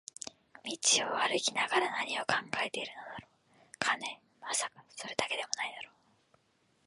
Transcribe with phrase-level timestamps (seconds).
[0.63, 2.33] 道を歩きながら何を考
[2.65, 3.29] えているのだろう、
[3.77, 4.19] 金？
[4.41, 5.93] まさか、それだけでも無いだろう